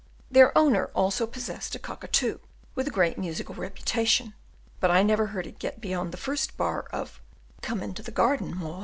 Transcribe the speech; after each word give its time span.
Their 0.31 0.57
owner 0.57 0.87
also 0.95 1.27
possessed 1.27 1.75
a 1.75 1.79
cockatoo 1.79 2.39
with 2.73 2.87
a 2.87 2.89
great 2.89 3.19
musical 3.19 3.53
reputation, 3.53 4.33
but 4.79 4.89
I 4.89 5.03
never 5.03 5.27
heard 5.27 5.45
it 5.45 5.59
get 5.59 5.79
beyond 5.79 6.11
the 6.11 6.17
first 6.17 6.57
bar 6.57 6.87
of 6.91 7.21
"Come 7.61 7.83
into 7.83 8.01
the 8.01 8.09
garden, 8.09 8.57
Maud." 8.57 8.79